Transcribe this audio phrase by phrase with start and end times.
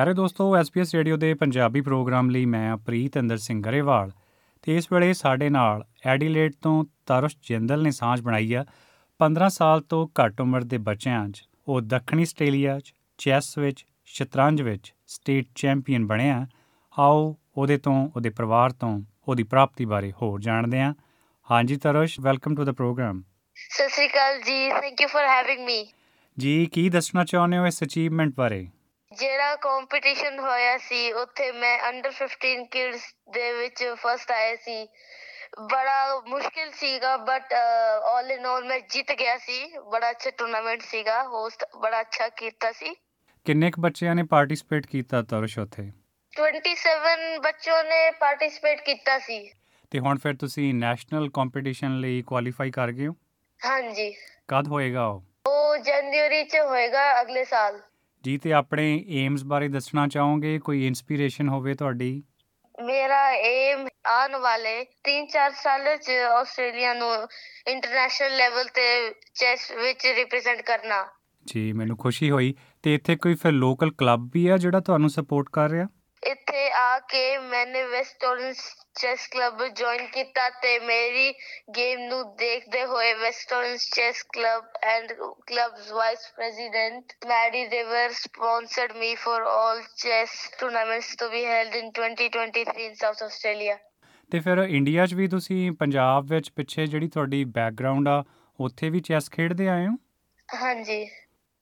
[0.00, 4.10] ਪਿਆਰੇ ਦੋਸਤੋ SPS radio ਦੇ ਪੰਜਾਬੀ ਪ੍ਰੋਗਰਾਮ ਲਈ ਮੈਂ ਪ੍ਰੀਤ ਅੰਦਰ ਸਿੰਘ ਗਰੇਵਾਲ
[4.62, 6.72] ਤੇ ਇਸ ਵੇਲੇ ਸਾਡੇ ਨਾਲ ਐਡੀਲੇਡ ਤੋਂ
[7.06, 8.64] ਤਰਸ਼ ਜਿੰਦਲ ਨੇ ਸਾਂਝ ਬਣਾਈ ਆ।
[9.20, 14.62] 15 ਸਾਲ ਤੋਂ ਘੱਟ ਉਮਰ ਦੇ ਬੱਚਿਆਂ 'ਚ ਉਹ ਦੱਖਣੀ ਆਸਟ੍ਰੇਲੀਆ 'ਚ ਚੈਸ ਵਿੱਚ ਸ਼ਤਰੰਜ
[14.62, 16.46] ਵਿੱਚ ਸਟੇਟ ਚੈਂਪੀਅਨ ਬਣਿਆ
[16.98, 20.94] ਆਓ ਉਹਦੇ ਤੋਂ ਉਹਦੇ ਪਰਿਵਾਰ ਤੋਂ ਉਹਦੀ ਪ੍ਰਾਪਤੀ ਬਾਰੇ ਹੋਰ ਜਾਣਦੇ ਹਾਂ।
[21.48, 23.22] ਹਾਂਜੀ ਤਰਸ਼ ਵੈਲਕਮ ਟੂ ਦਾ ਪ੍ਰੋਗਰਾਮ।
[23.56, 25.84] ਸਤਿ ਸ਼੍ਰੀ ਅਕਾਲ ਜੀ thank you for having me
[26.38, 28.66] ਜੀ ਕੀ ਦੱਸਣਾ ਚਾਹੁੰਦੇ ਹੋ ਇਸ ਅਚੀਵਮੈਂਟ ਬਾਰੇ?
[29.12, 34.88] ਜਿਹੜਾ ਕੰਪੀਟੀਸ਼ਨ ਹੋਇਆ ਸੀ ਉੱਥੇ ਮੈਂ ਅੰਡਰ 15 ਕਿਡਸ ਦੇ ਵਿੱਚ ਫਸਟ ਆਇਆ ਸੀ।
[35.72, 37.52] ਬੜਾ ਮੁਸ਼ਕਿਲ ਸੀਗਾ ਬਟ
[38.02, 42.72] ਆਲ ਇਨ ਆਲ ਮੈਂ ਜਿੱਤ ਗਿਆ ਸੀ। ਬੜਾ ਅੱਛਾ ਟੂਰਨਾਮੈਂਟ ਸੀਗਾ ਹੋਸਟ ਬੜਾ ਅੱਛਾ ਕੀਤਾ
[42.72, 42.94] ਸੀ।
[43.44, 45.90] ਕਿੰਨੇ ਕੁ ਬੱਚਿਆਂ ਨੇ ਪਾਰਟਿਸਿਪੇਟ ਕੀਤਾ ਤਰਸ਼ ਉੱਥੇ?
[46.32, 49.52] 27 ਬੱਚੋਂ ਨੇ ਪਾਰਟਿਸਿਪੇਟ ਕੀਤਾ ਸੀ।
[49.90, 53.12] ਤੇ ਹੁਣ ਫਿਰ ਤੁਸੀਂ ਨੈਸ਼ਨਲ ਕੰਪੀਟੀਸ਼ਨ ਲਈ ਕੁਆਲੀਫਾਈ ਕਰ ਗਏ ਹੋ?
[53.66, 54.14] ਹਾਂਜੀ।
[54.48, 55.22] ਕਦ ਹੋਏਗਾ ਉਹ?
[55.46, 57.82] ਉਹ ਜਨਵਰੀ ਚ ਹੋਏਗਾ ਅਗਲੇ ਸਾਲ।
[58.24, 60.58] ਜੀ ਤੇ ਆਪਣੇ ਏਮਸ ਬਾਰੇ ਦੱਸਣਾ ਚਾਹੋਗੇ?
[60.58, 62.22] ਕੋਈ ਇਨਸਪੀਰੇਸ਼ਨ ਹੋਵੇ ਤੁਹਾਡੀ?
[62.82, 67.28] ਮੇਰਾ ਏਮ ਆਉਣ ਵਾਲੇ 3-4 ਸਾਲ ਚ ਆਸਟ੍ਰੇਲੀਆ ਨੂੰ
[67.68, 71.06] ਇੰਟਰਨੈਸ਼ਨਲ ਲੈਵਲ ਤੇ ਚੈਸ ਵਿੱਚ ਰਿਪਰੈਜ਼ੈਂਟ ਕਰਨਾ।
[71.46, 75.46] ਜੀ ਮੈਨੂੰ ਖੁਸ਼ੀ ਹੋਈ। ਤੇ ਇੱਥੇ ਕੋਈ ਫਿਰ ਲੋਕਲ ਕਲੱਬ ਵੀ ਆ ਜਿਹੜਾ ਤੁਹਾਨੂੰ ਸਪੋਰਟ
[75.52, 75.86] ਕਰ ਰਿਹਾ?
[76.22, 78.56] ਇੱਥੇ ਆ ਕੇ ਮੈंने West Orange
[79.00, 81.32] chess club join ਕੀਤਾ ਤੇ ਮੇਰੀ
[81.76, 85.12] ਗੇਮ ਨੂੰ ਦੇਖਦੇ ਹੋਏ West Orange chess club and
[85.46, 91.90] clubs vice president Maddie River sponsored me for all chess tournaments to be held in
[92.00, 93.78] 2023 in South Australia
[94.32, 98.22] ਤੇ ਫਿਰ ਇੰਡੀਆ 'ਚ ਵੀ ਤੁਸੀਂ ਪੰਜਾਬ ਵਿੱਚ ਪਿੱਛੇ ਜਿਹੜੀ ਤੁਹਾਡੀ ਬੈਕਗ੍ਰਾਉਂਡ ਆ
[98.58, 99.96] ਉੱਥੇ ਵੀ ਚੈਸ ਖੇਡਦੇ ਆਏ ਹੋ?
[100.48, 101.06] ਹਾਂਜੀ।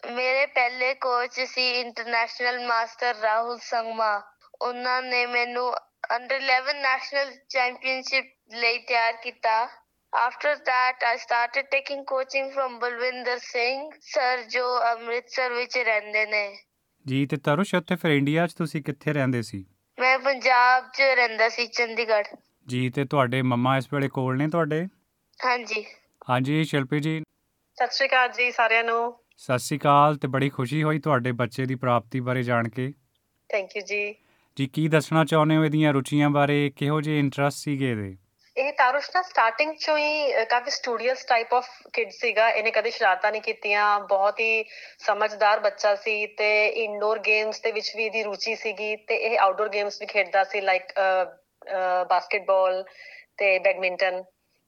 [0.02, 4.20] ਮੇਰੇ ਪਹਿਲੇ ਕੋਚ ਸੀ ਇੰਟਰਨੈਸ਼ਨਲ ਮਾਸਟਰ ਰਾਹੁਲ ਸੰਗਮਾ
[4.60, 5.74] ਉਹਨਾਂ ਨੇ ਮੈਨੂੰ
[6.16, 9.68] ਅੰਡਰ 11 ਨੈਸ਼ਨਲ ਚੈਂਪੀਅਨਸ਼ਿਪ ਲਈ ਤਿਆਰ ਕੀਤਾ।
[10.14, 16.56] After that I started taking coaching from Balwinder Singh sir ਜੋ ਅੰਮ੍ਰਿਤਸਰ ਵਿੱਚ ਰਹਿੰਦੇ ਨੇ।
[17.06, 19.64] ਜੀ ਤੇ ਤਰੁਸ਼ ਉੱਥੇ ਫਿਰ ਇੰਡੀਆ 'ਚ ਤੁਸੀਂ ਕਿੱਥੇ ਰਹਿੰਦੇ ਸੀ?
[19.98, 22.36] ਮੈਂ ਪੰਜਾਬ 'ਚ ਰਹਿੰਦਾ ਸੀ ਚੰਡੀਗੜ੍ਹ।
[22.68, 24.86] ਜੀ ਤੇ ਤੁਹਾਡੇ ਮੰਮਾ ਇਸ ਵੇਲੇ ਕੋਲ ਨੇ ਤੁਹਾਡੇ?
[25.44, 25.84] ਹਾਂਜੀ।
[26.30, 27.22] ਹਾਂਜੀ ਸ਼ਿਲਪੀ ਜੀ।
[27.78, 31.66] ਸਤਿ ਸ਼੍ਰੀ ਅਕਾਲ ਜੀ ਸਾਰਿਆਂ ਨੂੰ। ਸਤਿ ਸ਼੍ਰੀ ਅਕਾਲ ਤੇ ਬੜੀ ਖੁਸ਼ੀ ਹੋਈ ਤੁਹਾਡੇ ਬੱਚੇ
[31.66, 32.92] ਦੀ ਪ੍ਰਾਪਤੀ ਬਾਰੇ ਜਾਣ ਕੇ।
[33.50, 34.14] ਥੈਂਕ ਯੂ ਜੀ।
[34.58, 36.70] ਜੀ ਕੀ ਦੱਸਣਾ ਚਾਹੁੰਦੇ ਹੋ ਇਹਦੀਆਂ ਰੁਚੀਆਂ ਬਾਰੇ?
[36.76, 38.16] ਕਿਹੋ ਜਿਹੇ ਇੰਟਰਸਟ ਸੀਗੇ ਇਹਦੇ?
[38.56, 42.90] ਇਹ ਤਾਰੁਸ਼ ਨਾ ਸਟਾਰਟਿੰਗ ਚੋਂ ਹੀ ਅ, ਕਾਫੀ ਸਟੂਡੀਅਸ ਟਾਈਪ ਆਫ ਕਿਡ ਸੀਗਾ। ਇਹਨੇ ਕਦੇ
[42.90, 44.64] ਸ਼ਰਾਰਤਾਂ ਨਹੀਂ ਕੀਤੀਆਂ। ਬਹੁਤ ਹੀ
[44.98, 46.48] ਸਮਝਦਾਰ ਬੱਚਾ ਸੀ ਤੇ
[46.84, 50.60] ਇਨਡੋਰ ਗੇਮਸ ਦੇ ਵਿੱਚ ਵੀ ਇਹਦੀ ਰੁਚੀ ਸੀਗੀ ਤੇ ਇਹ ਆਊਟਡੋਰ ਗੇਮਸ ਵੀ ਖੇਡਦਾ ਸੀ
[50.60, 50.92] ਲਾਈਕ
[52.10, 52.84] ਬਾਸਕਟਬਾਲ
[53.36, 54.22] ਤੇ ਬੈਡਮਿੰਟਨ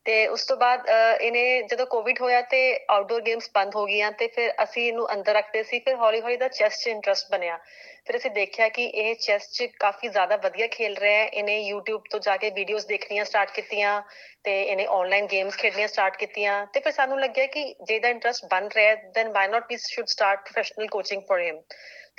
[0.06, 4.10] ਤੇ ਉਸ ਤੋਂ ਬਾਅਦ ਅ, ਇਹਨੇ ਜਦੋਂ ਕੋਵਿਡ ਹੋਇਆ ਤੇ ਆਊਟਡੋਰ ਗੇਮਸ ਬੰਦ ਹੋ ਗਈਆਂ
[4.12, 7.58] ਤੇ ਫਿਰ ਅਸੀਂ ਇਹਨੂੰ ਅੰਦਰ ਰੱਖਦੇ ਸੀ ਫਿਰ ਹੌਲੀ ਹੌਲੀ ਦਾ ਚੈਸ 'ਚ ਇੰਟਰਸਟ ਬਣਿਆ।
[8.06, 12.08] ਫਿਰ ਅਸੀਂ ਦੇਖਿਆ ਕਿ ਇਹ ਚੈਸ 'ਚ ਕਾਫੀ ਜ਼ਿਆਦਾ ਵਧੀਆ ਖੇਲ ਰਿਹਾ ਹੈ। ਇਹਨੇ YouTube
[12.10, 14.00] ਤੋਂ ਜਾ ਕੇ ਵੀਡੀਓਜ਼ ਦੇਖਣੀਆਂ ਸਟਾਰਟ ਕੀਤੀਆਂ
[14.44, 18.44] ਤੇ ਇਹਨੇ ਆਨਲਾਈਨ ਗੇਮਸ ਖੇਡਣੀਆਂ ਸਟਾਰਟ ਕੀਤੀਆਂ ਤੇ ਫਿਰ ਸਾਨੂੰ ਲੱਗਿਆ ਕਿ ਜੇ ਇਹਦਾ ਇੰਟਰਸਟ
[18.50, 21.60] ਬਣ ਰਿਹਾ ਹੈ then why not we should start professional coaching for him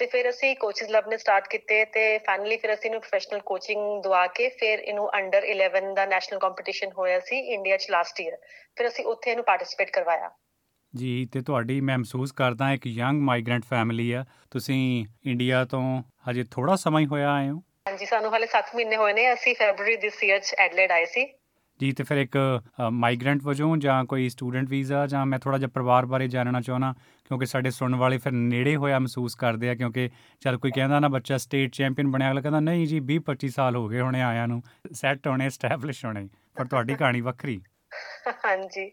[0.02, 4.26] ਤੇ ਫਿਰ ਅਸੀਂ ਕੋਚਿਸ ਲੱਭਨੇ ਸਟਾਰਟ ਕੀਤੇ ਤੇ ਫਾਈਨਲੀ ਫਿਰ ਅਸੀਂ ਇਹਨੂੰ ਪ੍ਰੋਫੈਸ਼ਨਲ ਕੋਚਿੰਗ ਦਵਾ
[4.28, 8.38] ਕੇ ਫਿਰ ਇਹਨੂੰ ਅੰਡਰ 11 ਦਾ ਨੈਸ਼ਨਲ ਕੰਪੀਟੀਸ਼ਨ ਹੋਇਆ ਸੀ ਇੰਡੀਆ 'ਚ ਲਾਸਟ ਈਅਰ
[8.78, 10.30] ਫਿਰ ਅਸੀਂ ਉੱਥੇ ਇਹਨੂੰ ਪਾਰਟਿਸਿਪੇਟ ਕਰਵਾਇਆ।
[10.94, 15.84] ਜੀ ਤੇ ਤੁਹਾਡੀ ਮੈਂ ਮਹਿਸੂਸ ਕਰਦਾ ਇੱਕ ਯੰਗ ਮਾਈਗ੍ਰੈਂਟ ਫੈਮਿਲੀ ਆ। ਤੁਸੀਂ ਇੰਡੀਆ ਤੋਂ
[16.30, 17.58] ਹਜੇ ਥੋੜਾ ਸਮਾਂ ਹੀ ਹੋਇਆ ਆਏ ਹੋ।
[17.88, 21.26] ਹਾਂਜੀ ਸਾਨੂੰ ਹਾਲੇ 7 ਮਹੀਨੇ ਹੋਏ ਨੇ। ਅਸੀਂ ਫੈਬਰੂਰੀ ਦਿਸ ਈਅਰ 'ਚ ਐਡਲੇਡ ਆਏ ਸੀ।
[21.82, 22.38] ਜੀ, ਤੇ ਫਿਰ ਇੱਕ
[22.94, 26.94] ਮਾਈਗ੍ਰੈਂਟ ਵਜੋਂ ਜਾਂ ਕੋਈ ਸਟੂਡੈਂਟ ਵੀਜ਼ਾ ਜਾਂ ਮੈਂ ਥੋੜਾ ਜਿਹਾ ਪਰਿਵਾਰ ਬਾਰੇ ਜਾਣਨਾ ਚਾਹਣਾ
[27.26, 30.10] ਕਿਉਂਕਿ ਸਾਡੇ ਸੁਣਨ ਵਾਲੇ ਫਿਰ ਨੇੜੇ ਹੋਇਆ ਮਹਿਸੂਸ ਕਰਦੇ ਆ, ਕਿਉਂਕਿ
[30.42, 33.76] ਜਦ ਕੋਈ ਕਹਿੰਦਾ ਨਾ ਬੱਚਾ ਸਟੇਟ ਚੈਂਪੀਅਨ ਬਣਿਆ, ਅਗਲਾ ਕਹਿੰਦਾ, ਨਹੀਂ ਜੀ 20 25 ਸਾਲ
[33.76, 34.62] ਹੋ ਗਏ ਹੋਣੇ ਆਇਆਂ ਨੂੰ
[35.02, 36.28] ਸੈੱਟ ਹੋਣੇ ਸਟੈਬਲਿਸ਼ ਹੋਣੇ,
[36.58, 37.60] ਪਰ ਤੁਹਾਡੀ ਕਹਾਣੀ ਵੱਖਰੀ।
[38.46, 38.90] ਹਾਂਜੀ,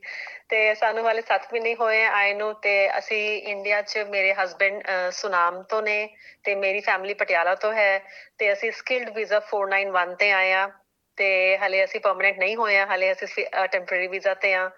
[0.48, 3.22] ਤੇ ਸਾਨੂੰ ਹਾਲੇ 7 ਮਹੀਨੇ ਹੋਏ ਆ ਆਏ ਨੂੰ, ਤੇ ਅਸੀਂ
[3.52, 4.82] ਇੰਡੀਆ 'ਚ ਮੇਰੇ ਹਸਬੰਡ
[5.12, 5.98] ਸੁਨਾਮ ਤੋਂ ਨੇ,
[6.44, 7.98] ਤੇ ਮੇਰੀ ਫੈਮਿਲੀ ਪਟਿਆਲਾ ਤੋਂ ਹੈ,
[8.38, 10.68] ਤੇ ਅਸੀਂ ਸਕਿਲਡ ਵੀਜ਼ਾ 491 ਤੇ ਆਏ ਆ।
[11.18, 14.70] ਤੇ ਹਲੇ ਅਸੀਂ ਪਰਮਨੈਂਟ ਨਹੀਂ ਹੋਏ ਆ ਹਲੇ ਅਸੀਂ ਟੈਂਪਰੇਰੀ ਵੀਜ਼ਾ ਤੇ ਆ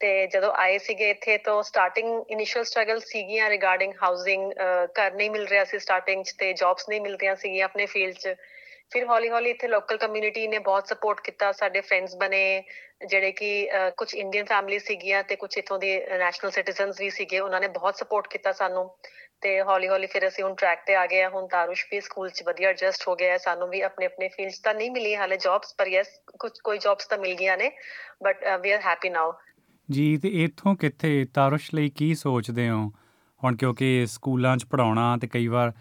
[0.00, 4.52] ਤੇ ਜਦੋਂ ਆਏ ਸੀਗੇ ਇੱਥੇ ਤੋਂ ਸਟਾਰਟਿੰਗ ਇਨੀਸ਼ੀਅਲ ਸਟਰਗਲ ਸੀਗੀਆਂ ਰਿਗਾਰਡਿੰਗ ਹਾਊਸਿੰਗ
[4.98, 8.14] ਘਰ ਨਹੀਂ ਮਿਲ ਰਿਹਾ ਸੀ ਸਟਾਰਟਿੰਗ 'ਚ ਤੇ ਜੌਬਸ ਨਹੀਂ ਮਿਲ ਰਹੀਆਂ ਸੀਗੀਆਂ ਆਪਣੇ ਫੀਲਡ
[8.14, 8.34] 'ਚ।
[8.92, 12.62] ਫਿਰ ਹੌਲੀ ਹੌਲੀ ਇੱਥੇ ਲੋਕਲ ਕਮਿਊਨਿਟੀ ਨੇ ਬਹੁਤ ਸਪੋਰਟ ਕੀਤਾ ਸਾਡੇ ਫਰੈਂਡਸ ਬਣੇ
[13.08, 17.60] ਜਿਹੜੇ ਕਿ ਕੁਝ ਇੰਡੀਅਨ ਫੈਮਿਲੀ ਸੀਗੀਆਂ ਤੇ ਕੁਝ ਇਥੋਂ ਦੇ ਨੈਸ਼ਨਲ ਸਿਟੀਜ਼ਨਸ ਵੀ ਸੀਗੇ ਉਹਨਾਂ
[17.60, 18.90] ਨੇ ਬਹੁਤ ਸਪੋਰਟ ਕੀਤਾ ਸਾਨੂੰ
[19.40, 22.28] ਤੇ ਹੌਲੀ ਹੌਲੀ ਫਿਰ ਅਸੀਂ ਹੁਣ ਟਰੈਕ ਤੇ ਆ ਗਏ ਆ ਹੁਣ ਤਾਰੁਸ਼ ਵੀ ਸਕੂਲ
[22.28, 25.36] 'ਚ ਵਧੀਆ ਐਡਜਸਟ ਹੋ ਗਿਆ ਹੈ ਸਾਨੂੰ ਵੀ ਆਪਣੇ ਆਪਣੇ ਫੀਲਡਸ ਤਾਂ ਨਹੀਂ ਮਿਲੀ ਹਾਲੇ
[25.36, 27.70] ਜੌਬਸ ਪਰ ਯੈਸ ਕੁਝ ਕੋਈ ਜੌਬਸ ਤਾਂ ਮਿਲ ਗਈਆਂ ਨੇ
[28.22, 29.32] but we are happy now
[29.88, 31.26] ਜੀ ਤੇ ਇੱਥੋਂ ਕਿੱਥੇ?
[31.34, 32.90] ਤਾਰੁਸ਼ ਲਈ ਕੀ ਸੋਚਦੇ ਹੋ?
[33.44, 35.72] ਹੁਣ ਕਿਉਂਕਿ ਸਕੂਲਾਂ 'ਚ ਪੜਾਉਣਾ ਤੇ ਕਈ ਵਾਰ ਅ,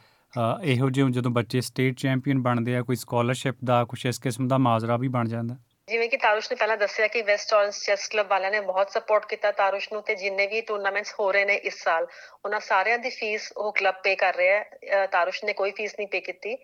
[0.63, 4.57] ਇਹੋ ਜਿਹੇ ਜਦੋਂ ਬੱਚੇ ਸਟੇਟ ਚੈਂਪੀਅਨ ਬਣਦੇ ਆ, ਕੋਈ ਸਕਾਲਰਸ਼ਿਪ ਦਾ ਕੁਝ ਇਸ ਕਿਸਮ ਦਾ
[4.57, 8.27] ਮਾਜ਼ਰਾ ਵੀ ਬਣ ਜਾਂਦਾ। ਜਿਵੇਂ ਕਿ ਤਾਰੁਸ਼ ਨੇ ਪਹਿਲਾਂ ਦੱਸਿਆ ਕਿ ਵੈਸਟ ਔਰੰਜ ਚੈਸ ਕਲੱਬ
[8.29, 11.83] ਵਾਲਿਆਂ ਨੇ ਬਹੁਤ ਸਪੋਰਟ ਕੀਤਾ ਤਾਰੁਸ਼ ਨੂੰ ਤੇ ਜਿੰਨੇ ਵੀ ਟੂਰਨਾਮੈਂਟਸ ਹੋ ਰਹੇ ਨੇ ਇਸ
[11.83, 12.07] ਸਾਲ,
[12.45, 15.93] ਉਹਨਾਂ ਸਾਰਿਆਂ ਦੀ ਫੀਸ ਉਹ ਕਲੱਬ ਪੇ ਕਰ ਰਿਹਾ ਹੈ। ਅਹ ਤਾਰੁਸ਼ ਨੇ ਕੋਈ ਫੀਸ
[15.99, 16.55] ਨਹੀਂ ਪੇ ਕੀਤੀ